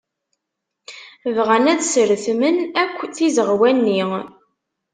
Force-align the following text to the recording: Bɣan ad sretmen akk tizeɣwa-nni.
Bɣan 1.35 1.65
ad 1.73 1.81
sretmen 1.85 2.57
akk 2.81 2.97
tizeɣwa-nni. 3.15 4.01